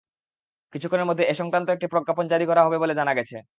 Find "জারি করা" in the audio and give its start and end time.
2.29-2.61